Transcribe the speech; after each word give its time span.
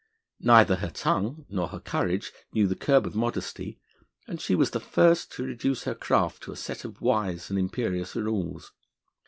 Neither 0.39 0.77
her 0.77 0.89
tongue 0.89 1.45
nor 1.47 1.67
her 1.67 1.79
courage 1.79 2.31
knew 2.53 2.65
the 2.65 2.73
curb 2.75 3.05
of 3.05 3.13
modesty, 3.13 3.79
and 4.27 4.41
she 4.41 4.55
was 4.55 4.71
the 4.71 4.79
first 4.79 5.31
to 5.33 5.43
reduce 5.43 5.83
her 5.83 5.93
craft 5.93 6.41
to 6.41 6.51
a 6.51 6.55
set 6.55 6.83
of 6.83 7.01
wise 7.01 7.51
and 7.51 7.59
imperious 7.59 8.15
rules. 8.15 8.73